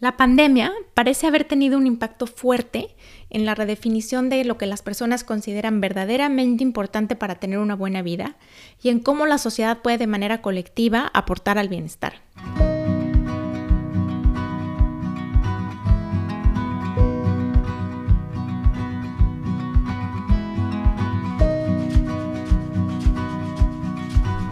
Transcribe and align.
La 0.00 0.16
pandemia 0.16 0.72
parece 0.94 1.26
haber 1.26 1.44
tenido 1.44 1.76
un 1.76 1.86
impacto 1.86 2.26
fuerte 2.26 2.96
en 3.28 3.44
la 3.44 3.54
redefinición 3.54 4.30
de 4.30 4.46
lo 4.46 4.56
que 4.56 4.64
las 4.64 4.80
personas 4.80 5.24
consideran 5.24 5.82
verdaderamente 5.82 6.62
importante 6.64 7.16
para 7.16 7.34
tener 7.34 7.58
una 7.58 7.76
buena 7.76 8.00
vida 8.00 8.36
y 8.82 8.88
en 8.88 9.00
cómo 9.00 9.26
la 9.26 9.36
sociedad 9.36 9.82
puede 9.82 9.98
de 9.98 10.06
manera 10.06 10.40
colectiva 10.40 11.10
aportar 11.12 11.58
al 11.58 11.68
bienestar. 11.68 12.14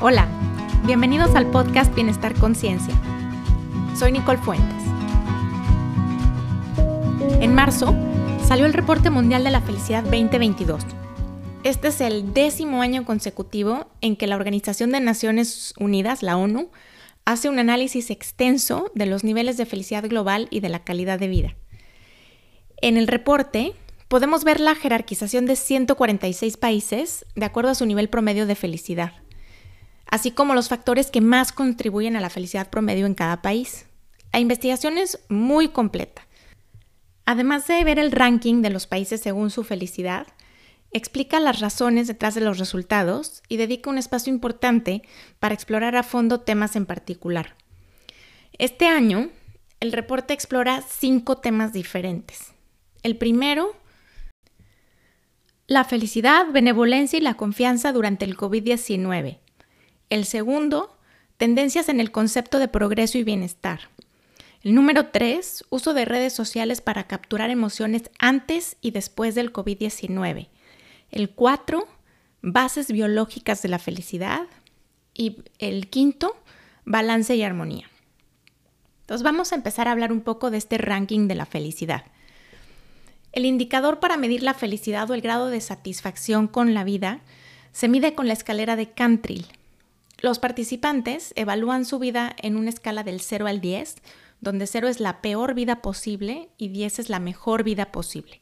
Hola, 0.03 0.29
bienvenidos 0.85 1.35
al 1.35 1.47
podcast 1.47 1.95
Bienestar 1.95 2.35
Conciencia. 2.35 2.95
Soy 3.97 4.13
Nicole 4.13 4.37
Fuentes. 4.37 4.98
En 7.37 7.55
marzo 7.55 7.95
salió 8.47 8.67
el 8.67 8.73
Reporte 8.73 9.11
Mundial 9.11 9.45
de 9.45 9.53
la 9.53 9.61
Felicidad 9.61 10.03
2022. 10.03 10.83
Este 11.63 11.89
es 11.89 12.01
el 12.01 12.35
décimo 12.35 12.83
año 12.83 13.05
consecutivo 13.05 13.87
en 14.01 14.17
que 14.17 14.27
la 14.27 14.35
Organización 14.35 14.91
de 14.91 14.99
Naciones 14.99 15.73
Unidas, 15.79 16.25
la 16.25 16.37
ONU, 16.37 16.71
hace 17.25 17.49
un 17.49 17.61
análisis 17.61 18.11
extenso 18.11 18.91
de 18.95 19.07
los 19.07 19.23
niveles 19.23 19.57
de 19.57 19.67
felicidad 19.67 20.09
global 20.09 20.49
y 20.51 20.59
de 20.61 20.69
la 20.69 20.83
calidad 20.83 21.21
de 21.21 21.29
vida. 21.29 21.57
En 22.81 22.97
el 22.97 23.07
reporte 23.07 23.73
podemos 24.09 24.43
ver 24.43 24.59
la 24.59 24.75
jerarquización 24.75 25.47
de 25.47 25.55
146 25.55 26.57
países 26.57 27.27
de 27.37 27.45
acuerdo 27.45 27.71
a 27.71 27.77
su 27.77 27.87
nivel 27.87 28.09
promedio 28.09 28.47
de 28.47 28.57
felicidad, 28.57 29.13
así 30.11 30.33
como 30.33 30.55
los 30.55 30.69
factores 30.69 31.11
que 31.11 31.21
más 31.21 31.53
contribuyen 31.53 32.17
a 32.17 32.21
la 32.21 32.31
felicidad 32.31 32.71
promedio 32.71 33.07
en 33.07 33.15
cada 33.15 33.43
país. 33.43 33.87
La 34.33 34.41
investigación 34.41 34.99
es 34.99 35.21
muy 35.29 35.69
completa 35.69 36.28
Además 37.31 37.67
de 37.67 37.85
ver 37.85 37.99
el 37.99 38.11
ranking 38.11 38.63
de 38.63 38.71
los 38.71 38.87
países 38.87 39.21
según 39.21 39.51
su 39.51 39.63
felicidad, 39.63 40.27
explica 40.93 41.41
las 41.41 41.61
razones 41.61 42.07
detrás 42.07 42.35
de 42.35 42.41
los 42.41 42.57
resultados 42.57 43.43
y 43.51 43.59
dedica 43.59 43.91
un 43.91 43.99
espacio 43.99 44.33
importante 44.33 45.03
para 45.39 45.53
explorar 45.53 45.95
a 45.95 46.03
fondo 46.03 46.41
temas 46.41 46.75
en 46.75 46.87
particular. 46.87 47.55
Este 48.57 48.87
año, 48.87 49.29
el 49.79 49.93
reporte 49.93 50.33
explora 50.33 50.81
cinco 50.81 51.37
temas 51.37 51.75
diferentes. 51.75 52.55
El 53.03 53.19
primero, 53.19 53.77
la 55.67 55.85
felicidad, 55.85 56.47
benevolencia 56.51 57.19
y 57.19 57.21
la 57.21 57.35
confianza 57.35 57.93
durante 57.93 58.25
el 58.25 58.39
COVID-19. 58.39 59.37
El 60.09 60.25
segundo, 60.25 60.97
tendencias 61.37 61.91
en 61.91 62.01
el 62.01 62.11
concepto 62.11 62.59
de 62.59 62.69
progreso 62.69 63.19
y 63.19 63.25
bienestar. 63.25 63.91
El 64.63 64.75
número 64.75 65.07
3, 65.07 65.65
uso 65.71 65.95
de 65.95 66.05
redes 66.05 66.33
sociales 66.33 66.81
para 66.81 67.07
capturar 67.07 67.51
emociones 67.51 68.11
antes 68.19 68.77
y 68.81 68.91
después 68.91 69.35
del 69.37 69.53
COVID-19. 69.53 70.49
El 71.11 71.31
4, 71.31 71.87
bases 72.43 72.91
biológicas 72.91 73.63
de 73.63 73.69
la 73.69 73.79
felicidad. 73.79 74.47
Y 75.15 75.43
el 75.59 75.89
quinto, 75.89 76.37
balance 76.85 77.35
y 77.37 77.43
armonía. 77.43 77.89
Entonces 79.03 79.23
vamos 79.23 79.53
a 79.53 79.55
empezar 79.55 79.89
a 79.89 79.93
hablar 79.93 80.13
un 80.13 80.21
poco 80.21 80.51
de 80.51 80.59
este 80.59 80.77
ranking 80.77 81.29
de 81.29 81.35
la 81.35 81.47
felicidad. 81.47 82.05
El 83.33 83.47
indicador 83.47 84.01
para 84.01 84.17
medir 84.17 84.43
la 84.43 84.55
felicidad 84.55 85.09
o 85.11 85.15
el 85.15 85.21
grado 85.21 85.49
de 85.49 85.61
satisfacción 85.61 86.49
con 86.49 86.75
la 86.75 86.85
vida 86.85 87.21
se 87.73 87.89
mide 87.89 88.15
con 88.15 88.27
la 88.27 88.33
escalera 88.33 88.75
de 88.75 88.91
Cantril. 88.91 89.47
Los 90.21 90.41
participantes 90.41 91.33
evalúan 91.37 91.85
su 91.85 91.99
vida 91.99 92.35
en 92.39 92.57
una 92.57 92.71
escala 92.71 93.05
del 93.05 93.21
0 93.21 93.47
al 93.47 93.61
10 93.61 93.97
donde 94.41 94.67
0 94.67 94.89
es 94.89 95.01
la 95.01 95.21
peor 95.21 95.55
vida 95.55 95.83
posible 95.83 96.51
y 96.59 96.69
10 96.69 97.01
es 97.01 97.09
la 97.09 97.21
mejor 97.21 97.65
vida 97.65 97.93
posible. 97.93 98.41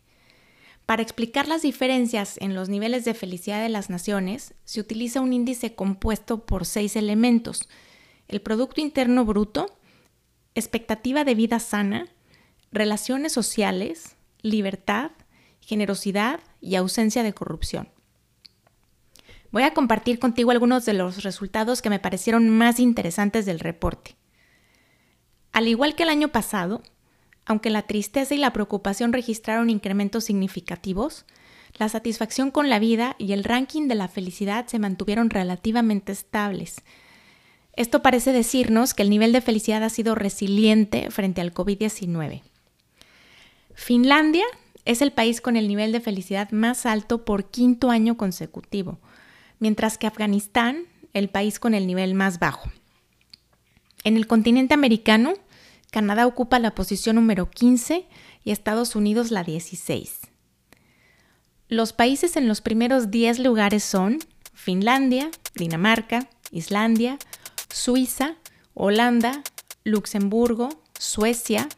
Para 0.86 1.02
explicar 1.02 1.48
las 1.48 1.62
diferencias 1.62 2.36
en 2.38 2.54
los 2.54 2.68
niveles 2.68 3.04
de 3.04 3.14
felicidad 3.14 3.60
de 3.60 3.68
las 3.68 3.90
naciones, 3.90 4.54
se 4.64 4.80
utiliza 4.80 5.20
un 5.20 5.32
índice 5.32 5.74
compuesto 5.74 6.46
por 6.46 6.64
seis 6.64 6.94
elementos. 6.94 7.68
El 8.28 8.40
Producto 8.40 8.80
Interno 8.80 9.24
Bruto, 9.24 9.76
expectativa 10.54 11.24
de 11.24 11.34
vida 11.34 11.58
sana, 11.58 12.06
relaciones 12.70 13.32
sociales, 13.32 14.16
libertad, 14.42 15.10
generosidad 15.60 16.38
y 16.60 16.76
ausencia 16.76 17.24
de 17.24 17.32
corrupción. 17.32 17.88
Voy 19.50 19.64
a 19.64 19.74
compartir 19.74 20.20
contigo 20.20 20.52
algunos 20.52 20.84
de 20.84 20.92
los 20.92 21.24
resultados 21.24 21.82
que 21.82 21.90
me 21.90 21.98
parecieron 21.98 22.48
más 22.48 22.78
interesantes 22.78 23.44
del 23.46 23.58
reporte. 23.58 24.16
Al 25.56 25.68
igual 25.68 25.94
que 25.94 26.02
el 26.02 26.10
año 26.10 26.28
pasado, 26.28 26.82
aunque 27.46 27.70
la 27.70 27.86
tristeza 27.86 28.34
y 28.34 28.36
la 28.36 28.52
preocupación 28.52 29.14
registraron 29.14 29.70
incrementos 29.70 30.24
significativos, 30.24 31.24
la 31.78 31.88
satisfacción 31.88 32.50
con 32.50 32.68
la 32.68 32.78
vida 32.78 33.16
y 33.18 33.32
el 33.32 33.42
ranking 33.42 33.88
de 33.88 33.94
la 33.94 34.06
felicidad 34.06 34.66
se 34.66 34.78
mantuvieron 34.78 35.30
relativamente 35.30 36.12
estables. 36.12 36.82
Esto 37.72 38.02
parece 38.02 38.32
decirnos 38.32 38.92
que 38.92 39.02
el 39.02 39.08
nivel 39.08 39.32
de 39.32 39.40
felicidad 39.40 39.82
ha 39.82 39.88
sido 39.88 40.14
resiliente 40.14 41.10
frente 41.10 41.40
al 41.40 41.54
COVID-19. 41.54 42.42
Finlandia 43.72 44.44
es 44.84 45.00
el 45.00 45.10
país 45.10 45.40
con 45.40 45.56
el 45.56 45.68
nivel 45.68 45.90
de 45.90 46.00
felicidad 46.00 46.50
más 46.50 46.84
alto 46.84 47.24
por 47.24 47.50
quinto 47.50 47.88
año 47.88 48.18
consecutivo, 48.18 48.98
mientras 49.58 49.96
que 49.96 50.06
Afganistán, 50.06 50.84
el 51.14 51.30
país 51.30 51.58
con 51.58 51.72
el 51.72 51.86
nivel 51.86 52.12
más 52.12 52.38
bajo. 52.38 52.70
En 54.06 54.16
el 54.16 54.28
continente 54.28 54.72
americano, 54.72 55.34
Canadá 55.90 56.26
ocupa 56.26 56.58
la 56.58 56.74
posición 56.74 57.16
número 57.16 57.50
15 57.50 58.06
y 58.44 58.50
Estados 58.50 58.96
Unidos 58.96 59.30
la 59.30 59.44
16. 59.44 60.20
Los 61.68 61.92
países 61.92 62.36
en 62.36 62.48
los 62.48 62.60
primeros 62.60 63.10
10 63.10 63.40
lugares 63.40 63.82
son 63.82 64.18
Finlandia, 64.52 65.30
Dinamarca, 65.54 66.28
Islandia, 66.50 67.18
Suiza, 67.72 68.36
Holanda, 68.74 69.42
Luxemburgo, 69.84 70.68
Suecia, 70.98 71.68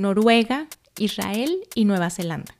Noruega, 0.00 0.68
Israel 0.98 1.66
y 1.74 1.84
Nueva 1.84 2.10
Zelanda. 2.10 2.54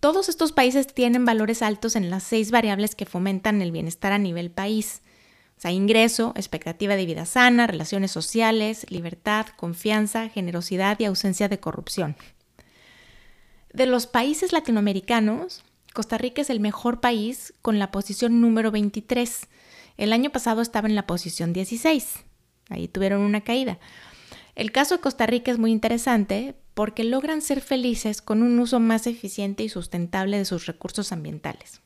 Todos 0.00 0.28
estos 0.28 0.52
países 0.52 0.86
tienen 0.86 1.24
valores 1.24 1.62
altos 1.62 1.96
en 1.96 2.10
las 2.10 2.22
seis 2.22 2.50
variables 2.50 2.94
que 2.94 3.06
fomentan 3.06 3.62
el 3.62 3.72
bienestar 3.72 4.12
a 4.12 4.18
nivel 4.18 4.50
país, 4.50 5.00
ingreso, 5.70 6.32
expectativa 6.36 6.96
de 6.96 7.06
vida 7.06 7.26
sana, 7.26 7.66
relaciones 7.66 8.10
sociales, 8.10 8.86
libertad, 8.90 9.46
confianza, 9.56 10.28
generosidad 10.28 10.98
y 11.00 11.04
ausencia 11.04 11.48
de 11.48 11.60
corrupción. 11.60 12.16
De 13.72 13.86
los 13.86 14.06
países 14.06 14.52
latinoamericanos, 14.52 15.64
Costa 15.92 16.18
Rica 16.18 16.42
es 16.42 16.50
el 16.50 16.60
mejor 16.60 17.00
país 17.00 17.54
con 17.62 17.78
la 17.78 17.90
posición 17.90 18.40
número 18.40 18.70
23. 18.70 19.48
El 19.96 20.12
año 20.12 20.30
pasado 20.30 20.60
estaba 20.60 20.88
en 20.88 20.94
la 20.94 21.06
posición 21.06 21.52
16. 21.52 22.24
Ahí 22.68 22.88
tuvieron 22.88 23.20
una 23.20 23.42
caída. 23.42 23.78
El 24.54 24.72
caso 24.72 24.96
de 24.96 25.00
Costa 25.00 25.26
Rica 25.26 25.50
es 25.50 25.58
muy 25.58 25.72
interesante 25.72 26.54
porque 26.74 27.04
logran 27.04 27.42
ser 27.42 27.60
felices 27.60 28.22
con 28.22 28.42
un 28.42 28.58
uso 28.58 28.80
más 28.80 29.06
eficiente 29.06 29.62
y 29.62 29.68
sustentable 29.68 30.38
de 30.38 30.44
sus 30.44 30.66
recursos 30.66 31.12
ambientales. 31.12 31.80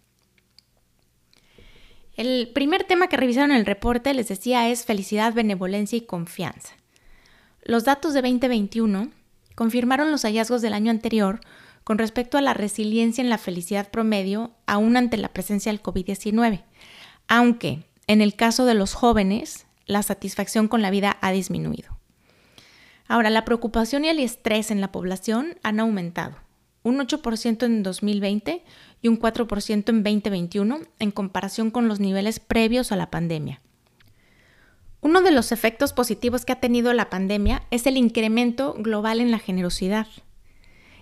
El 2.18 2.50
primer 2.52 2.82
tema 2.82 3.06
que 3.06 3.16
revisaron 3.16 3.52
en 3.52 3.58
el 3.58 3.64
reporte, 3.64 4.12
les 4.12 4.26
decía, 4.26 4.68
es 4.68 4.84
felicidad, 4.84 5.32
benevolencia 5.32 5.96
y 5.96 6.00
confianza. 6.00 6.74
Los 7.62 7.84
datos 7.84 8.12
de 8.12 8.22
2021 8.22 9.12
confirmaron 9.54 10.10
los 10.10 10.22
hallazgos 10.22 10.60
del 10.60 10.72
año 10.72 10.90
anterior 10.90 11.38
con 11.84 11.96
respecto 11.96 12.36
a 12.36 12.42
la 12.42 12.54
resiliencia 12.54 13.22
en 13.22 13.30
la 13.30 13.38
felicidad 13.38 13.92
promedio 13.92 14.50
aún 14.66 14.96
ante 14.96 15.16
la 15.16 15.28
presencia 15.28 15.70
del 15.70 15.80
COVID-19, 15.80 16.64
aunque 17.28 17.84
en 18.08 18.20
el 18.20 18.34
caso 18.34 18.64
de 18.64 18.74
los 18.74 18.94
jóvenes 18.94 19.66
la 19.86 20.02
satisfacción 20.02 20.66
con 20.66 20.82
la 20.82 20.90
vida 20.90 21.18
ha 21.20 21.30
disminuido. 21.30 22.00
Ahora, 23.06 23.30
la 23.30 23.44
preocupación 23.44 24.04
y 24.04 24.08
el 24.08 24.18
estrés 24.18 24.72
en 24.72 24.80
la 24.80 24.90
población 24.90 25.56
han 25.62 25.78
aumentado, 25.78 26.34
un 26.82 26.98
8% 26.98 27.64
en 27.64 27.84
2020 27.84 28.64
y 29.02 29.08
un 29.08 29.18
4% 29.18 29.88
en 29.88 30.02
2021 30.02 30.80
en 30.98 31.10
comparación 31.10 31.70
con 31.70 31.88
los 31.88 32.00
niveles 32.00 32.40
previos 32.40 32.92
a 32.92 32.96
la 32.96 33.10
pandemia. 33.10 33.60
Uno 35.00 35.22
de 35.22 35.30
los 35.30 35.52
efectos 35.52 35.92
positivos 35.92 36.44
que 36.44 36.52
ha 36.52 36.60
tenido 36.60 36.92
la 36.92 37.08
pandemia 37.08 37.62
es 37.70 37.86
el 37.86 37.96
incremento 37.96 38.74
global 38.74 39.20
en 39.20 39.30
la 39.30 39.38
generosidad. 39.38 40.08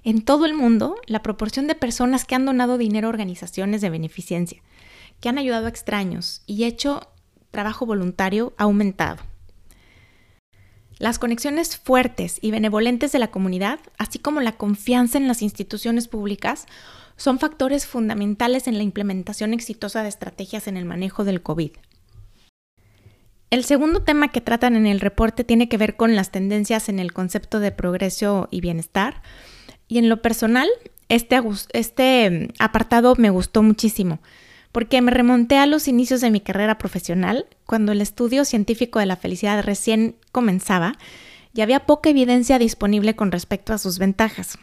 En 0.04 0.22
todo 0.22 0.44
el 0.44 0.54
mundo, 0.54 0.96
la 1.06 1.22
proporción 1.22 1.66
de 1.66 1.75
personas 1.75 2.25
que 2.25 2.34
han 2.34 2.44
donado 2.44 2.78
dinero 2.78 3.08
a 3.08 3.10
organizaciones 3.10 3.81
de 3.81 3.90
beneficencia, 3.90 4.62
que 5.20 5.28
han 5.28 5.38
ayudado 5.38 5.66
a 5.66 5.70
extraños 5.70 6.42
y 6.46 6.64
hecho 6.64 7.08
trabajo 7.50 7.87
voluntario 7.87 8.52
ha 8.58 8.64
aumentado. 8.64 9.22
Las 10.99 11.19
conexiones 11.19 11.76
fuertes 11.76 12.38
y 12.40 12.50
benevolentes 12.50 13.12
de 13.12 13.19
la 13.19 13.31
comunidad, 13.31 13.81
así 13.99 14.19
como 14.19 14.40
la 14.40 14.52
confianza 14.52 15.19
en 15.19 15.28
las 15.28 15.42
instituciones 15.42 16.08
públicas, 16.08 16.66
son 17.16 17.38
factores 17.38 17.86
fundamentales 17.86 18.66
en 18.66 18.76
la 18.76 18.84
implementación 18.84 19.54
exitosa 19.54 20.02
de 20.02 20.08
estrategias 20.08 20.68
en 20.68 20.76
el 20.76 20.84
manejo 20.84 21.24
del 21.24 21.42
COVID. 21.42 21.70
El 23.50 23.64
segundo 23.64 24.02
tema 24.02 24.28
que 24.28 24.40
tratan 24.40 24.76
en 24.76 24.86
el 24.86 25.00
reporte 25.00 25.44
tiene 25.44 25.68
que 25.68 25.78
ver 25.78 25.96
con 25.96 26.16
las 26.16 26.30
tendencias 26.30 26.88
en 26.88 26.98
el 26.98 27.12
concepto 27.12 27.60
de 27.60 27.72
progreso 27.72 28.48
y 28.50 28.60
bienestar. 28.60 29.22
Y 29.88 29.98
en 29.98 30.08
lo 30.08 30.20
personal, 30.20 30.68
este, 31.08 31.40
este 31.72 32.48
apartado 32.58 33.14
me 33.16 33.30
gustó 33.30 33.62
muchísimo 33.62 34.20
porque 34.76 35.00
me 35.00 35.10
remonté 35.10 35.56
a 35.56 35.64
los 35.64 35.88
inicios 35.88 36.20
de 36.20 36.30
mi 36.30 36.42
carrera 36.42 36.76
profesional, 36.76 37.46
cuando 37.64 37.92
el 37.92 38.02
estudio 38.02 38.44
científico 38.44 38.98
de 38.98 39.06
la 39.06 39.16
felicidad 39.16 39.64
recién 39.64 40.16
comenzaba 40.32 40.98
y 41.54 41.62
había 41.62 41.86
poca 41.86 42.10
evidencia 42.10 42.58
disponible 42.58 43.16
con 43.16 43.32
respecto 43.32 43.72
a 43.72 43.78
sus 43.78 43.98
ventajas. 43.98 44.58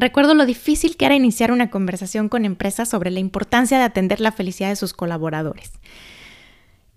Recuerdo 0.00 0.34
lo 0.34 0.46
difícil 0.46 0.96
que 0.96 1.06
era 1.06 1.16
iniciar 1.16 1.50
una 1.50 1.70
conversación 1.70 2.28
con 2.28 2.44
empresas 2.44 2.88
sobre 2.88 3.10
la 3.10 3.18
importancia 3.18 3.78
de 3.78 3.84
atender 3.84 4.20
la 4.20 4.30
felicidad 4.30 4.68
de 4.68 4.76
sus 4.76 4.92
colaboradores. 4.92 5.72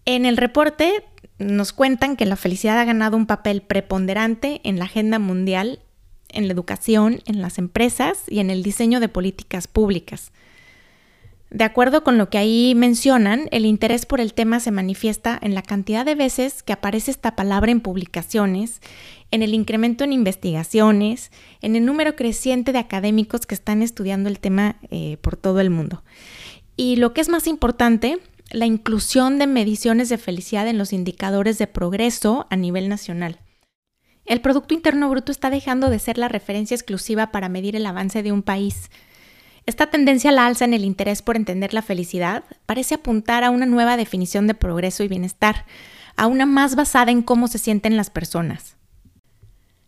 En 0.06 0.26
el 0.26 0.38
reporte 0.38 1.04
nos 1.40 1.74
cuentan 1.74 2.16
que 2.16 2.28
la 2.28 2.36
felicidad 2.36 2.80
ha 2.80 2.86
ganado 2.86 3.18
un 3.18 3.26
papel 3.26 3.62
preponderante 3.62 4.62
en 4.64 4.78
la 4.78 4.86
agenda 4.86 5.18
mundial, 5.18 5.80
en 6.30 6.48
la 6.48 6.54
educación, 6.54 7.22
en 7.26 7.42
las 7.42 7.58
empresas 7.58 8.20
y 8.28 8.40
en 8.40 8.52
el 8.52 8.62
diseño 8.62 9.00
de 9.00 9.10
políticas 9.10 9.68
públicas. 9.68 10.32
De 11.52 11.66
acuerdo 11.66 12.06
con 12.06 12.18
lo 12.18 12.30
que 12.30 12.38
ahí 12.38 12.74
mencionan, 12.76 13.50
el 13.52 13.66
interés 13.66 14.06
por 14.06 14.22
el 14.22 14.34
tema 14.34 14.62
se 14.62 14.72
manifiesta 14.72 15.38
en 15.42 15.54
la 15.54 15.62
cantidad 15.62 16.06
de 16.06 16.16
veces 16.16 16.64
que 16.64 16.72
aparece 16.72 17.12
esta 17.12 17.36
palabra 17.36 17.72
en 17.72 17.82
publicaciones, 17.82 18.80
en 19.32 19.44
el 19.44 19.54
incremento 19.54 20.06
en 20.06 20.14
investigaciones, 20.14 21.30
en 21.62 21.76
el 21.76 21.86
número 21.86 22.16
creciente 22.16 22.72
de 22.72 22.80
académicos 22.80 23.46
que 23.46 23.54
están 23.54 23.82
estudiando 23.82 24.30
el 24.30 24.40
tema 24.40 24.78
eh, 24.92 25.18
por 25.20 25.36
todo 25.36 25.60
el 25.60 25.70
mundo. 25.70 26.04
Y 26.78 26.96
lo 26.96 27.14
que 27.14 27.20
es 27.20 27.28
más 27.28 27.48
importante, 27.48 28.20
la 28.50 28.66
inclusión 28.66 29.38
de 29.38 29.46
mediciones 29.46 30.08
de 30.08 30.18
felicidad 30.18 30.70
en 30.70 30.78
los 30.78 30.94
indicadores 30.94 31.58
de 31.58 31.68
progreso 31.68 32.48
a 32.50 32.56
nivel 32.56 32.88
nacional. 32.88 33.40
El 34.26 34.40
Producto 34.40 34.74
Interno 34.74 35.10
Bruto 35.10 35.34
está 35.34 35.50
dejando 35.50 35.90
de 35.90 36.00
ser 36.00 36.18
la 36.18 36.30
referencia 36.30 36.76
exclusiva 36.76 37.32
para 37.32 37.50
medir 37.50 37.76
el 37.76 37.86
avance 37.86 38.24
de 38.24 38.32
un 38.32 38.42
país. 38.42 38.90
Esta 39.66 39.92
tendencia 39.92 40.32
a 40.32 40.34
la 40.34 40.48
alza 40.48 40.66
en 40.66 40.74
el 40.74 40.84
interés 40.84 41.22
por 41.22 41.36
entender 41.36 41.74
la 41.74 41.82
felicidad 41.82 42.44
parece 42.66 42.96
apuntar 42.96 43.44
a 43.44 43.52
una 43.52 43.66
nueva 43.66 43.96
definición 43.96 44.48
de 44.48 44.56
progreso 44.56 45.04
y 45.04 45.08
bienestar, 45.08 45.66
a 46.16 46.28
una 46.28 46.46
más 46.46 46.76
basada 46.76 47.12
en 47.12 47.22
cómo 47.22 47.48
se 47.48 47.60
sienten 47.60 47.96
las 47.96 48.10
personas. 48.10 48.76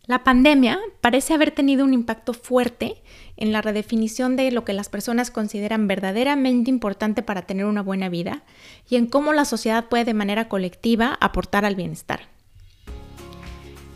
La 0.06 0.22
pandemia 0.22 0.78
parece 1.00 1.32
haber 1.32 1.50
tenido 1.50 1.82
un 1.84 1.94
impacto 1.94 2.34
fuerte 2.34 3.02
en 3.36 3.52
la 3.52 3.62
redefinición 3.62 4.36
de 4.36 4.50
lo 4.50 4.64
que 4.64 4.74
las 4.74 4.90
personas 4.90 5.30
consideran 5.30 5.88
verdaderamente 5.88 6.68
importante 6.70 7.22
para 7.22 7.42
tener 7.42 7.64
una 7.64 7.82
buena 7.82 8.10
vida 8.10 8.42
y 8.88 8.96
en 8.96 9.06
cómo 9.06 9.32
la 9.32 9.46
sociedad 9.46 9.88
puede 9.88 10.04
de 10.04 10.14
manera 10.14 10.48
colectiva 10.48 11.16
aportar 11.20 11.64
al 11.64 11.74
bienestar. 11.74 12.33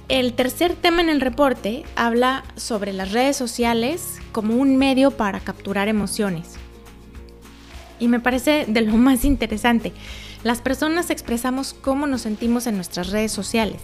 El 0.08 0.32
tercer 0.32 0.74
tema 0.74 1.02
en 1.02 1.10
el 1.10 1.20
reporte 1.20 1.84
habla 1.94 2.44
sobre 2.56 2.92
las 2.92 3.12
redes 3.12 3.36
sociales 3.36 4.18
como 4.32 4.54
un 4.56 4.76
medio 4.76 5.10
para 5.10 5.40
capturar 5.40 5.88
emociones. 5.88 6.54
Y 8.00 8.08
me 8.08 8.20
parece 8.20 8.64
de 8.66 8.80
lo 8.80 8.94
más 8.94 9.24
interesante. 9.24 9.92
Las 10.44 10.60
personas 10.60 11.10
expresamos 11.10 11.74
cómo 11.74 12.06
nos 12.06 12.22
sentimos 12.22 12.66
en 12.66 12.76
nuestras 12.76 13.10
redes 13.10 13.32
sociales. 13.32 13.80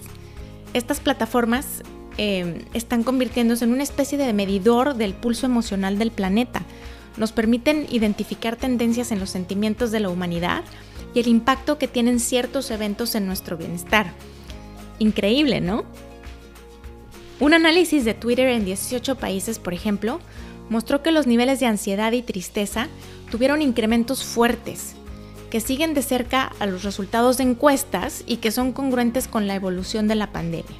Estas 0.72 1.00
plataformas 1.00 1.82
Em, 2.16 2.60
están 2.74 3.02
convirtiéndose 3.02 3.64
en 3.64 3.72
una 3.72 3.82
especie 3.82 4.16
de 4.16 4.32
medidor 4.32 4.94
del 4.94 5.14
pulso 5.14 5.46
emocional 5.46 5.98
del 5.98 6.12
planeta. 6.12 6.62
Nos 7.16 7.32
permiten 7.32 7.86
identificar 7.90 8.56
tendencias 8.56 9.10
en 9.10 9.18
los 9.18 9.30
sentimientos 9.30 9.90
de 9.90 10.00
la 10.00 10.08
humanidad 10.08 10.62
y 11.12 11.20
el 11.20 11.26
impacto 11.26 11.76
que 11.76 11.88
tienen 11.88 12.20
ciertos 12.20 12.70
eventos 12.70 13.14
en 13.16 13.26
nuestro 13.26 13.56
bienestar. 13.56 14.12
Increíble, 15.00 15.60
¿no? 15.60 15.84
Un 17.40 17.52
análisis 17.52 18.04
de 18.04 18.14
Twitter 18.14 18.48
en 18.48 18.64
18 18.64 19.16
países, 19.16 19.58
por 19.58 19.74
ejemplo, 19.74 20.20
mostró 20.68 21.02
que 21.02 21.10
los 21.10 21.26
niveles 21.26 21.58
de 21.58 21.66
ansiedad 21.66 22.12
y 22.12 22.22
tristeza 22.22 22.88
tuvieron 23.30 23.60
incrementos 23.60 24.22
fuertes, 24.22 24.94
que 25.50 25.60
siguen 25.60 25.94
de 25.94 26.02
cerca 26.02 26.52
a 26.60 26.66
los 26.66 26.84
resultados 26.84 27.38
de 27.38 27.44
encuestas 27.44 28.22
y 28.26 28.36
que 28.36 28.52
son 28.52 28.72
congruentes 28.72 29.26
con 29.26 29.48
la 29.48 29.56
evolución 29.56 30.06
de 30.06 30.14
la 30.14 30.30
pandemia. 30.30 30.76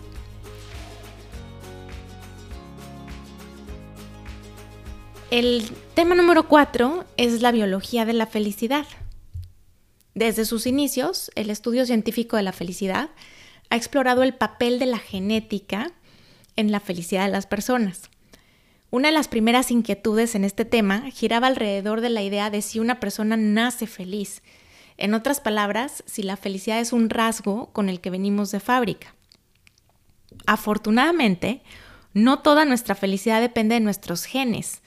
El 5.33 5.69
tema 5.95 6.15
número 6.15 6.47
cuatro 6.47 7.05
es 7.17 7.43
la 7.43 7.51
biología 7.51 8.05
de 8.05 8.13
la 8.13 8.27
felicidad. 8.27 8.87
Desde 10.15 10.45
sus 10.45 10.69
inicios, 10.69 11.33
el 11.35 11.51
estudio 11.51 11.85
científico 11.87 12.37
de 12.37 12.45
la 12.45 12.53
felicidad 12.53 13.11
ha 13.69 13.75
explorado 13.77 14.23
el 14.23 14.35
papel 14.35 14.79
de 14.79 14.87
la 14.87 14.99
genética 14.99 15.93
en 16.57 16.73
la 16.73 16.81
felicidad 16.81 17.27
de 17.27 17.33
las 17.33 17.47
personas. 17.47 18.11
Una 18.91 19.09
de 19.09 19.15
las 19.15 19.29
primeras 19.29 19.71
inquietudes 19.71 20.35
en 20.35 20.45
este 20.45 20.65
tema 20.65 21.11
giraba 21.11 21.49
alrededor 21.49 22.01
de 22.01 22.11
la 22.11 22.23
idea 22.23 22.51
de 22.51 22.63
si 22.63 22.79
una 22.79 23.01
persona 23.01 23.37
nace 23.37 23.87
feliz. 23.87 24.43
En 24.97 25.15
otras 25.15 25.41
palabras, 25.41 26.05
si 26.07 26.23
la 26.23 26.37
felicidad 26.37 26.81
es 26.81 26.93
un 26.93 27.11
rasgo 27.11 27.71
con 27.73 27.89
el 27.89 28.01
que 28.01 28.11
venimos 28.11 28.51
de 28.51 28.61
fábrica. 28.61 29.15
Afortunadamente, 30.47 31.63
no 32.13 32.41
toda 32.41 32.65
nuestra 32.65 32.95
felicidad 32.95 33.41
depende 33.41 33.75
de 33.75 33.81
nuestros 33.81 34.25
genes 34.25 34.83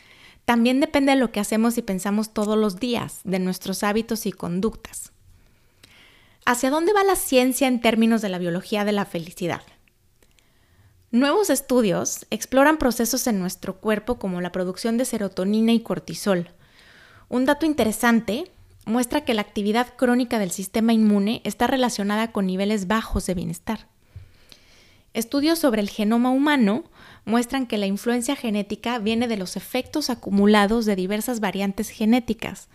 también 0.47 0.79
depende 0.79 1.11
de 1.11 1.17
lo 1.17 1.29
que 1.33 1.41
hacemos 1.41 1.77
y 1.77 1.81
pensamos 1.81 2.33
todos 2.33 2.57
los 2.57 2.79
días, 2.79 3.19
de 3.25 3.37
nuestros 3.37 3.83
hábitos 3.83 4.25
y 4.25 4.31
conductas. 4.31 5.11
¿Hacia 6.45 6.69
dónde 6.69 6.93
va 6.93 7.03
la 7.03 7.17
ciencia 7.17 7.67
en 7.67 7.81
términos 7.81 8.21
de 8.21 8.29
la 8.29 8.37
biología 8.37 8.85
de 8.85 8.93
la 8.93 9.03
felicidad? 9.03 9.61
Nuevos 11.11 11.49
estudios 11.49 12.25
exploran 12.31 12.77
procesos 12.77 13.27
en 13.27 13.39
nuestro 13.39 13.77
cuerpo 13.77 14.19
como 14.19 14.41
la 14.41 14.51
producción 14.51 14.97
de 14.97 15.05
serotonina 15.05 15.71
y 15.71 15.79
cortisol. 15.79 16.49
Un 17.29 17.45
dato 17.45 17.65
interesante 17.65 18.51
muestra 18.85 19.23
que 19.23 19.33
la 19.33 19.41
actividad 19.41 19.95
crónica 19.95 20.37
del 20.37 20.51
sistema 20.51 20.91
inmune 20.91 21.39
está 21.45 21.65
relacionada 21.65 22.33
con 22.33 22.45
niveles 22.45 22.87
bajos 22.87 23.25
de 23.25 23.35
bienestar. 23.35 23.87
Estudios 25.13 25.59
sobre 25.59 25.81
el 25.81 25.89
genoma 25.89 26.29
humano 26.29 26.83
muestran 27.23 27.67
que 27.67 27.77
la 27.77 27.85
influencia 27.85 28.35
genética 28.35 28.99
viene 28.99 29.29
de 29.29 29.37
los 29.37 29.55
efectos 29.55 30.09
acumulados 30.09 30.85
de 30.85 30.97
diversas 30.97 31.39
variantes 31.39 31.89
genéticas. 31.89 32.67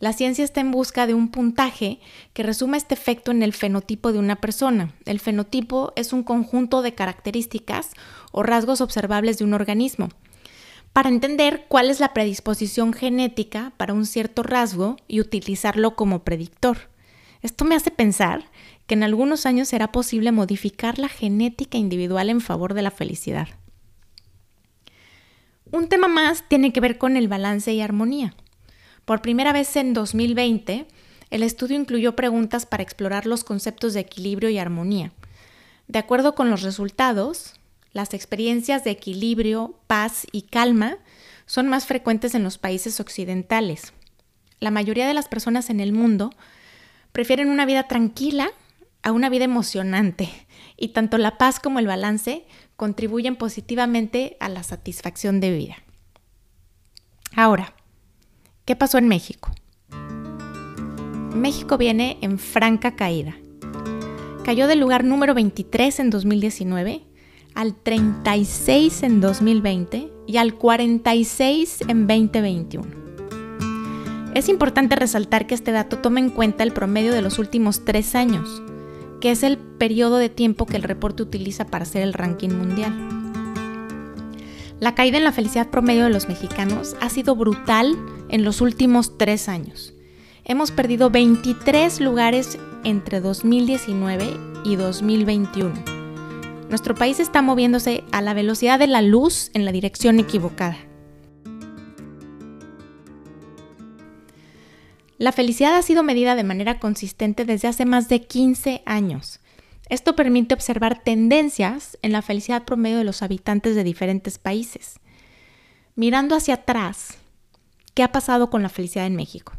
La 0.00 0.12
ciencia 0.12 0.44
está 0.44 0.60
en 0.60 0.70
busca 0.70 1.06
de 1.06 1.14
un 1.14 1.28
puntaje 1.28 2.00
que 2.32 2.42
resuma 2.42 2.76
este 2.76 2.94
efecto 2.94 3.30
en 3.30 3.42
el 3.42 3.52
fenotipo 3.52 4.12
de 4.12 4.18
una 4.18 4.36
persona. 4.36 4.92
El 5.04 5.20
fenotipo 5.20 5.92
es 5.96 6.12
un 6.12 6.22
conjunto 6.22 6.82
de 6.82 6.94
características 6.94 7.90
o 8.32 8.42
rasgos 8.42 8.80
observables 8.80 9.38
de 9.38 9.44
un 9.44 9.54
organismo. 9.54 10.08
Para 10.92 11.08
entender 11.08 11.66
cuál 11.68 11.90
es 11.90 12.00
la 12.00 12.12
predisposición 12.12 12.92
genética 12.92 13.72
para 13.76 13.94
un 13.94 14.06
cierto 14.06 14.42
rasgo 14.42 14.96
y 15.08 15.20
utilizarlo 15.20 15.96
como 15.96 16.22
predictor. 16.22 16.90
Esto 17.42 17.64
me 17.64 17.74
hace 17.74 17.90
pensar 17.90 18.50
que 18.86 18.94
en 18.94 19.02
algunos 19.02 19.46
años 19.46 19.68
será 19.68 19.92
posible 19.92 20.32
modificar 20.32 20.98
la 20.98 21.08
genética 21.08 21.78
individual 21.78 22.30
en 22.30 22.40
favor 22.40 22.74
de 22.74 22.82
la 22.82 22.90
felicidad. 22.90 23.48
Un 25.70 25.88
tema 25.88 26.08
más 26.08 26.48
tiene 26.48 26.72
que 26.72 26.80
ver 26.80 26.98
con 26.98 27.16
el 27.16 27.26
balance 27.26 27.72
y 27.72 27.80
armonía. 27.80 28.34
Por 29.04 29.20
primera 29.20 29.52
vez 29.52 29.76
en 29.76 29.92
2020, 29.92 30.86
el 31.30 31.42
estudio 31.42 31.76
incluyó 31.76 32.16
preguntas 32.16 32.64
para 32.64 32.82
explorar 32.82 33.26
los 33.26 33.44
conceptos 33.44 33.92
de 33.92 34.00
equilibrio 34.00 34.48
y 34.50 34.58
armonía. 34.58 35.12
De 35.88 35.98
acuerdo 35.98 36.34
con 36.34 36.50
los 36.50 36.62
resultados, 36.62 37.54
las 37.92 38.14
experiencias 38.14 38.84
de 38.84 38.90
equilibrio, 38.90 39.78
paz 39.86 40.26
y 40.32 40.42
calma 40.42 40.96
son 41.46 41.68
más 41.68 41.86
frecuentes 41.86 42.34
en 42.34 42.42
los 42.42 42.56
países 42.56 42.98
occidentales. 43.00 43.92
La 44.60 44.70
mayoría 44.70 45.06
de 45.06 45.14
las 45.14 45.28
personas 45.28 45.68
en 45.68 45.80
el 45.80 45.92
mundo 45.92 46.30
prefieren 47.12 47.50
una 47.50 47.66
vida 47.66 47.86
tranquila 47.86 48.50
a 49.02 49.12
una 49.12 49.28
vida 49.28 49.44
emocionante 49.44 50.30
y 50.76 50.88
tanto 50.88 51.18
la 51.18 51.36
paz 51.36 51.60
como 51.60 51.78
el 51.78 51.86
balance 51.86 52.46
contribuyen 52.76 53.36
positivamente 53.36 54.36
a 54.40 54.48
la 54.48 54.62
satisfacción 54.62 55.40
de 55.40 55.52
vida. 55.52 55.76
Ahora, 57.36 57.73
¿qué 58.64 58.76
pasó 58.76 58.98
en 58.98 59.08
México? 59.08 59.50
México 61.34 61.76
viene 61.76 62.18
en 62.22 62.38
franca 62.38 62.96
caída. 62.96 63.36
Cayó 64.44 64.66
del 64.66 64.80
lugar 64.80 65.04
número 65.04 65.34
23 65.34 66.00
en 66.00 66.10
2019 66.10 67.02
al 67.54 67.74
36 67.74 69.02
en 69.02 69.20
2020 69.20 70.10
y 70.26 70.36
al 70.38 70.54
46 70.54 71.82
en 71.88 72.06
2021. 72.06 73.04
Es 74.34 74.48
importante 74.48 74.96
resaltar 74.96 75.46
que 75.46 75.54
este 75.54 75.70
dato 75.70 75.98
toma 75.98 76.18
en 76.18 76.30
cuenta 76.30 76.64
el 76.64 76.72
promedio 76.72 77.12
de 77.12 77.22
los 77.22 77.38
últimos 77.38 77.84
tres 77.84 78.14
años, 78.14 78.62
que 79.20 79.30
es 79.30 79.44
el 79.44 79.58
periodo 79.58 80.16
de 80.16 80.28
tiempo 80.28 80.66
que 80.66 80.76
el 80.76 80.82
reporte 80.82 81.22
utiliza 81.22 81.66
para 81.66 81.84
hacer 81.84 82.02
el 82.02 82.12
ranking 82.12 82.50
mundial. 82.50 83.23
La 84.84 84.94
caída 84.94 85.16
en 85.16 85.24
la 85.24 85.32
felicidad 85.32 85.70
promedio 85.70 86.04
de 86.04 86.10
los 86.10 86.28
mexicanos 86.28 86.94
ha 87.00 87.08
sido 87.08 87.34
brutal 87.34 87.96
en 88.28 88.44
los 88.44 88.60
últimos 88.60 89.16
tres 89.16 89.48
años. 89.48 89.94
Hemos 90.44 90.72
perdido 90.72 91.08
23 91.08 92.02
lugares 92.02 92.58
entre 92.84 93.22
2019 93.22 94.36
y 94.62 94.76
2021. 94.76 95.72
Nuestro 96.68 96.94
país 96.94 97.18
está 97.18 97.40
moviéndose 97.40 98.04
a 98.12 98.20
la 98.20 98.34
velocidad 98.34 98.78
de 98.78 98.86
la 98.86 99.00
luz 99.00 99.50
en 99.54 99.64
la 99.64 99.72
dirección 99.72 100.20
equivocada. 100.20 100.76
La 105.16 105.32
felicidad 105.32 105.76
ha 105.76 105.82
sido 105.82 106.02
medida 106.02 106.34
de 106.34 106.44
manera 106.44 106.78
consistente 106.78 107.46
desde 107.46 107.68
hace 107.68 107.86
más 107.86 108.10
de 108.10 108.26
15 108.26 108.82
años. 108.84 109.40
Esto 109.88 110.16
permite 110.16 110.54
observar 110.54 111.02
tendencias 111.02 111.98
en 112.02 112.12
la 112.12 112.22
felicidad 112.22 112.64
promedio 112.64 112.98
de 112.98 113.04
los 113.04 113.22
habitantes 113.22 113.74
de 113.74 113.84
diferentes 113.84 114.38
países. 114.38 115.00
Mirando 115.94 116.34
hacia 116.34 116.54
atrás, 116.54 117.18
¿qué 117.94 118.02
ha 118.02 118.12
pasado 118.12 118.50
con 118.50 118.62
la 118.62 118.68
felicidad 118.68 119.06
en 119.06 119.16
México? 119.16 119.52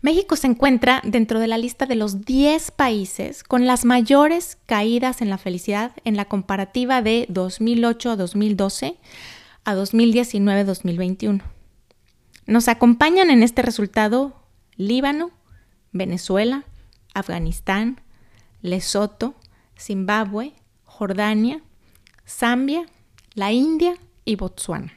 México 0.00 0.36
se 0.36 0.46
encuentra 0.46 1.02
dentro 1.04 1.40
de 1.40 1.48
la 1.48 1.58
lista 1.58 1.84
de 1.84 1.96
los 1.96 2.24
10 2.24 2.70
países 2.70 3.42
con 3.42 3.66
las 3.66 3.84
mayores 3.84 4.56
caídas 4.66 5.22
en 5.22 5.28
la 5.28 5.38
felicidad 5.38 5.92
en 6.04 6.16
la 6.16 6.26
comparativa 6.26 7.02
de 7.02 7.26
2008 7.28 8.12
a 8.12 8.16
2012 8.16 8.96
a 9.64 9.74
2019 9.74 10.64
2021. 10.64 11.44
Nos 12.46 12.68
acompañan 12.68 13.28
en 13.30 13.42
este 13.42 13.62
resultado 13.62 14.34
Líbano, 14.76 15.32
Venezuela, 15.92 16.64
Afganistán, 17.12 18.00
Lesoto, 18.62 19.34
Zimbabue, 19.78 20.54
Jordania, 20.84 21.62
Zambia, 22.26 22.86
la 23.34 23.52
India 23.52 23.96
y 24.24 24.36
Botsuana. 24.36 24.92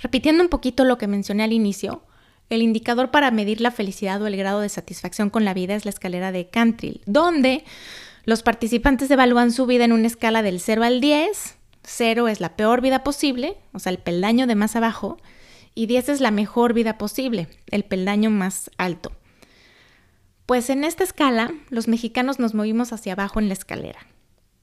Repitiendo 0.00 0.42
un 0.42 0.48
poquito 0.48 0.84
lo 0.84 0.98
que 0.98 1.08
mencioné 1.08 1.42
al 1.44 1.52
inicio, 1.52 2.02
el 2.50 2.62
indicador 2.62 3.10
para 3.10 3.30
medir 3.30 3.60
la 3.60 3.70
felicidad 3.70 4.22
o 4.22 4.26
el 4.26 4.36
grado 4.36 4.60
de 4.60 4.68
satisfacción 4.68 5.28
con 5.28 5.44
la 5.44 5.54
vida 5.54 5.74
es 5.74 5.84
la 5.84 5.90
escalera 5.90 6.32
de 6.32 6.48
Cantril, 6.48 7.02
donde 7.04 7.64
los 8.24 8.42
participantes 8.42 9.10
evalúan 9.10 9.52
su 9.52 9.66
vida 9.66 9.84
en 9.84 9.92
una 9.92 10.06
escala 10.06 10.42
del 10.42 10.60
0 10.60 10.84
al 10.84 11.00
10. 11.00 11.56
0 11.82 12.28
es 12.28 12.40
la 12.40 12.56
peor 12.56 12.80
vida 12.80 13.02
posible, 13.02 13.56
o 13.72 13.78
sea, 13.78 13.90
el 13.90 13.98
peldaño 13.98 14.46
de 14.46 14.54
más 14.54 14.76
abajo, 14.76 15.18
y 15.74 15.86
10 15.86 16.10
es 16.10 16.20
la 16.20 16.30
mejor 16.30 16.74
vida 16.74 16.98
posible, 16.98 17.48
el 17.70 17.84
peldaño 17.84 18.30
más 18.30 18.70
alto. 18.76 19.12
Pues 20.48 20.70
en 20.70 20.82
esta 20.82 21.04
escala, 21.04 21.52
los 21.68 21.88
mexicanos 21.88 22.38
nos 22.38 22.54
movimos 22.54 22.94
hacia 22.94 23.12
abajo 23.12 23.38
en 23.38 23.48
la 23.48 23.52
escalera. 23.52 23.98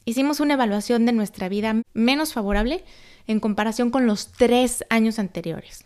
Hicimos 0.04 0.40
una 0.40 0.56
evaluación 0.56 1.06
de 1.06 1.12
nuestra 1.12 1.48
vida 1.48 1.80
menos 1.94 2.34
favorable 2.34 2.84
en 3.28 3.40
comparación 3.40 3.92
con 3.92 4.08
los 4.08 4.32
tres 4.32 4.84
años 4.90 5.20
anteriores. 5.20 5.86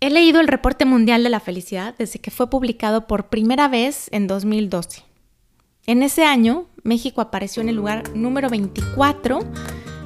He 0.00 0.10
leído 0.10 0.40
el 0.40 0.48
Reporte 0.48 0.84
Mundial 0.84 1.22
de 1.22 1.30
la 1.30 1.40
Felicidad 1.40 1.94
desde 1.96 2.18
que 2.18 2.30
fue 2.30 2.50
publicado 2.50 3.06
por 3.06 3.30
primera 3.30 3.68
vez 3.68 4.08
en 4.12 4.26
2012. 4.26 5.04
En 5.86 6.02
ese 6.02 6.24
año, 6.24 6.66
México 6.82 7.22
apareció 7.22 7.62
en 7.62 7.70
el 7.70 7.76
lugar 7.76 8.14
número 8.14 8.50
24 8.50 9.38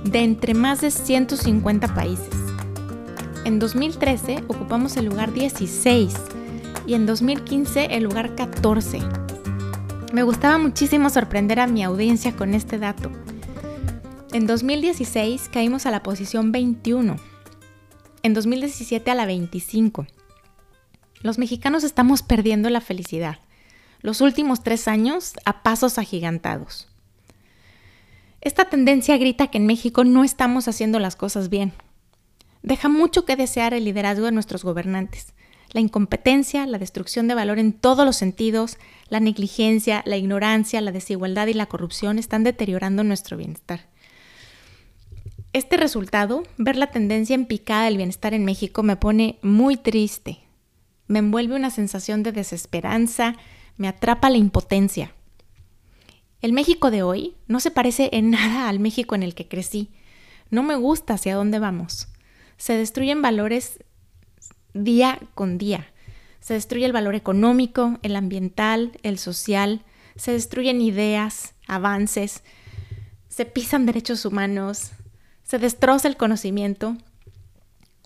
de 0.04 0.20
entre 0.20 0.54
más 0.54 0.82
de 0.82 0.92
150 0.92 1.92
países. 1.96 2.30
En 3.44 3.58
2013 3.58 4.44
ocupamos 4.46 4.96
el 4.96 5.06
lugar 5.06 5.32
16 5.32 6.14
y 6.86 6.94
en 6.94 7.06
2015 7.06 7.86
el 7.86 8.04
lugar 8.04 8.36
14. 8.36 9.00
Me 10.12 10.22
gustaba 10.24 10.58
muchísimo 10.58 11.08
sorprender 11.08 11.58
a 11.58 11.66
mi 11.66 11.82
audiencia 11.82 12.36
con 12.36 12.52
este 12.52 12.78
dato. 12.78 13.10
En 14.34 14.46
2016 14.46 15.48
caímos 15.48 15.86
a 15.86 15.90
la 15.90 16.02
posición 16.02 16.52
21 16.52 17.16
en 18.22 18.34
2017 18.34 19.10
a 19.10 19.14
la 19.14 19.24
25. 19.24 20.06
Los 21.22 21.38
mexicanos 21.38 21.82
estamos 21.82 22.22
perdiendo 22.22 22.68
la 22.68 22.82
felicidad. 22.82 23.38
Los 24.00 24.20
últimos 24.20 24.62
tres 24.62 24.86
años 24.86 25.32
a 25.46 25.62
pasos 25.62 25.96
agigantados. 25.98 26.88
Esta 28.42 28.66
tendencia 28.66 29.16
grita 29.16 29.46
que 29.46 29.58
en 29.58 29.66
México 29.66 30.04
no 30.04 30.24
estamos 30.24 30.68
haciendo 30.68 30.98
las 30.98 31.16
cosas 31.16 31.48
bien. 31.48 31.72
Deja 32.62 32.88
mucho 32.88 33.24
que 33.24 33.36
desear 33.36 33.72
el 33.72 33.84
liderazgo 33.84 34.26
de 34.26 34.32
nuestros 34.32 34.62
gobernantes. 34.62 35.32
La 35.72 35.80
incompetencia, 35.80 36.66
la 36.66 36.78
destrucción 36.78 37.28
de 37.28 37.34
valor 37.34 37.58
en 37.58 37.72
todos 37.72 38.04
los 38.04 38.16
sentidos, 38.16 38.76
la 39.08 39.20
negligencia, 39.20 40.02
la 40.06 40.18
ignorancia, 40.18 40.80
la 40.82 40.92
desigualdad 40.92 41.46
y 41.46 41.54
la 41.54 41.66
corrupción 41.66 42.18
están 42.18 42.44
deteriorando 42.44 43.04
nuestro 43.04 43.38
bienestar. 43.38 43.88
Este 45.54 45.76
resultado, 45.76 46.44
ver 46.56 46.76
la 46.76 46.90
tendencia 46.90 47.34
en 47.34 47.46
picada 47.46 47.84
del 47.84 47.96
bienestar 47.96 48.34
en 48.34 48.44
México, 48.44 48.82
me 48.82 48.96
pone 48.96 49.38
muy 49.42 49.76
triste. 49.76 50.40
Me 51.08 51.18
envuelve 51.18 51.56
una 51.56 51.70
sensación 51.70 52.22
de 52.22 52.32
desesperanza, 52.32 53.34
me 53.76 53.88
atrapa 53.88 54.30
la 54.30 54.38
impotencia. 54.38 55.14
El 56.40 56.52
México 56.52 56.90
de 56.90 57.02
hoy 57.02 57.36
no 57.48 57.60
se 57.60 57.70
parece 57.70 58.10
en 58.12 58.30
nada 58.30 58.68
al 58.68 58.78
México 58.78 59.14
en 59.14 59.22
el 59.22 59.34
que 59.34 59.46
crecí. 59.46 59.90
No 60.50 60.62
me 60.62 60.74
gusta 60.74 61.14
hacia 61.14 61.34
dónde 61.34 61.58
vamos. 61.58 62.08
Se 62.56 62.76
destruyen 62.76 63.22
valores 63.22 63.78
día 64.74 65.18
con 65.34 65.58
día. 65.58 65.86
Se 66.40 66.54
destruye 66.54 66.86
el 66.86 66.92
valor 66.92 67.14
económico, 67.14 67.98
el 68.02 68.16
ambiental, 68.16 68.98
el 69.02 69.18
social. 69.18 69.82
Se 70.16 70.32
destruyen 70.32 70.80
ideas, 70.80 71.54
avances. 71.66 72.42
Se 73.28 73.44
pisan 73.44 73.86
derechos 73.86 74.24
humanos 74.24 74.92
se 75.52 75.58
destroza 75.58 76.08
el 76.08 76.16
conocimiento, 76.16 76.96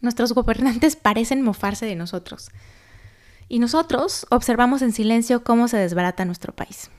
nuestros 0.00 0.32
gobernantes 0.32 0.96
parecen 1.02 1.42
mofarse 1.42 1.87
de 1.87 1.94
nosotros. 1.94 2.50
Y 3.49 3.61
nosotros 3.61 4.26
observamos 4.30 4.82
en 4.82 4.92
silencio 4.92 5.44
cómo 5.44 5.68
se 5.68 5.76
desbarata 5.76 6.25
nuestro 6.25 6.52
país. 6.54 6.90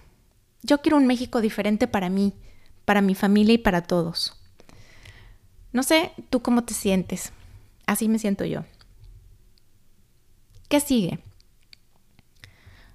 Yo 0.64 0.82
quiero 0.82 0.96
un 0.96 1.06
México 1.06 1.42
diferente 1.42 1.88
para 1.88 2.10
mí, 2.10 2.34
para 2.86 3.02
mi 3.02 3.14
familia 3.14 3.56
y 3.56 3.58
para 3.58 3.82
todos. 3.84 4.40
No 5.74 5.84
sé 5.84 6.14
tú 6.30 6.42
cómo 6.42 6.64
te 6.64 6.74
sientes. 6.74 7.34
Así 7.86 8.08
me 8.08 8.18
siento 8.18 8.46
yo. 8.46 8.64
¿Qué 10.68 10.80
sigue? 10.80 11.20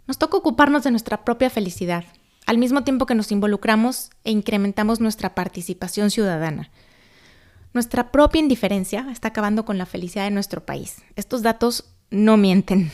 Nos 0.06 0.18
toca 0.18 0.36
ocuparnos 0.36 0.84
de 0.84 0.90
nuestra 0.90 1.24
propia 1.24 1.48
felicidad, 1.48 2.04
al 2.44 2.58
mismo 2.58 2.84
tiempo 2.84 3.06
que 3.06 3.14
nos 3.14 3.32
involucramos 3.32 4.10
e 4.24 4.30
incrementamos 4.30 5.00
nuestra 5.00 5.34
participación 5.34 6.10
ciudadana. 6.10 6.70
Nuestra 7.72 8.12
propia 8.12 8.40
indiferencia 8.40 9.08
está 9.10 9.28
acabando 9.28 9.64
con 9.64 9.78
la 9.78 9.86
felicidad 9.86 10.24
de 10.24 10.30
nuestro 10.30 10.66
país. 10.66 10.96
Estos 11.16 11.42
datos 11.42 11.94
no 12.10 12.36
mienten. 12.36 12.90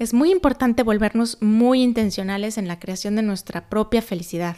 Es 0.00 0.12
muy 0.12 0.32
importante 0.32 0.82
volvernos 0.82 1.38
muy 1.40 1.80
intencionales 1.80 2.58
en 2.58 2.66
la 2.66 2.80
creación 2.80 3.14
de 3.14 3.22
nuestra 3.22 3.68
propia 3.68 4.02
felicidad. 4.02 4.56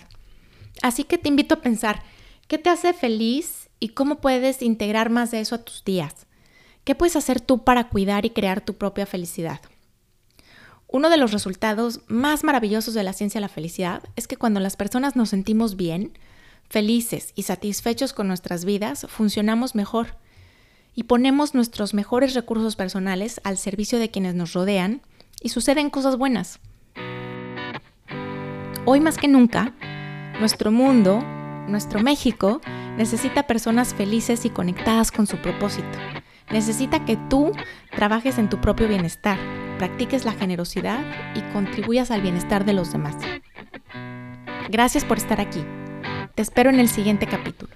Así 0.81 1.05
que 1.05 1.19
te 1.19 1.29
invito 1.29 1.57
a 1.57 1.61
pensar, 1.61 2.03
¿qué 2.49 2.57
te 2.57 2.71
hace 2.71 2.95
feliz 2.95 3.69
y 3.79 3.91
cómo 3.91 4.23
puedes 4.23 4.63
integrar 4.63 5.11
más 5.11 5.31
de 5.31 5.41
eso 5.41 5.57
a 5.57 5.63
tus 5.63 5.85
días? 5.85 6.27
¿Qué 6.85 6.95
puedes 6.95 7.17
hacer 7.17 7.41
tú 7.41 7.65
para 7.65 7.89
cuidar 7.89 8.27
y 8.27 8.31
crear 8.31 8.61
tu 8.61 8.75
propia 8.75 9.07
felicidad? 9.07 9.61
Uno 10.87 11.09
de 11.09 11.17
los 11.17 11.33
resultados 11.33 12.01
más 12.09 12.45
maravillosos 12.45 12.93
de 12.93 13.03
la 13.03 13.15
ciencia 13.15 13.39
de 13.39 13.47
la 13.47 13.49
felicidad 13.49 14.03
es 14.17 14.29
que 14.29 14.37
cuando 14.37 14.61
las 14.61 14.77
personas 14.77 15.17
nos 15.17 15.31
sentimos 15.31 15.77
bien, 15.77 16.13
felices 16.69 17.33
y 17.35 17.45
satisfechos 17.45 18.13
con 18.13 18.29
nuestras 18.29 18.67
vidas, 18.67 19.07
funcionamos 19.09 19.75
mejor 19.75 20.19
y 20.95 21.05
ponemos 21.05 21.55
nuestros 21.55 21.95
mejores 21.95 22.35
recursos 22.35 22.77
personales 22.77 23.41
al 23.45 23.57
servicio 23.57 23.99
de 23.99 24.11
quienes 24.11 24.35
nos 24.35 24.53
rodean 24.53 25.01
y 25.41 25.49
suceden 25.49 25.89
cosas 25.89 26.19
buenas. 26.19 26.61
Hoy 28.85 29.01
más 29.01 29.17
que 29.17 29.27
nunca, 29.27 29.75
nuestro 30.39 30.71
mundo, 30.71 31.23
nuestro 31.67 32.01
México, 32.03 32.61
necesita 32.99 33.47
personas 33.47 33.95
felices 33.95 34.45
y 34.45 34.51
conectadas 34.51 35.11
con 35.11 35.27
su 35.27 35.39
propósito. 35.39 35.99
Necesita 36.51 37.05
que 37.05 37.17
tú 37.17 37.53
trabajes 37.91 38.39
en 38.39 38.49
tu 38.49 38.61
propio 38.61 38.89
bienestar, 38.89 39.39
practiques 39.79 40.25
la 40.25 40.33
generosidad 40.33 41.01
y 41.35 41.41
contribuyas 41.53 42.11
al 42.11 42.23
bienestar 42.23 42.65
de 42.65 42.75
los 42.75 42.93
demás. 42.93 43.17
Gracias 44.71 45.05
por 45.05 45.19
estar 45.19 45.41
aquí. 45.41 45.65
Te 46.35 46.43
espero 46.43 46.71
en 46.71 46.81
el 46.81 46.89
siguiente 46.89 47.27
capítulo. 47.27 47.73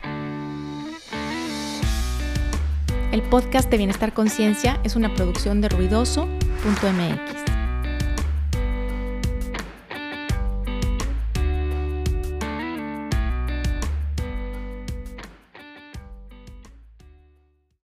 El 3.13 3.23
podcast 3.23 3.71
de 3.71 3.79
Bienestar 3.79 4.13
Conciencia 4.13 4.81
es 4.85 4.95
una 4.95 5.15
producción 5.15 5.61
de 5.61 5.69
ruidoso.mx. 5.71 7.48